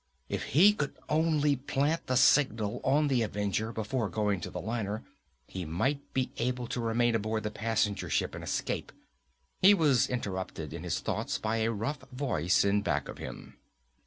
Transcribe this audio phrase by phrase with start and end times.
[0.29, 5.03] If he could only plant the signal on the Avenger before going to the liner,
[5.45, 8.91] he might be able to remain aboard the passenger ship and escape.
[9.61, 13.57] He was interrupted in his thoughts by a rough voice in back of him.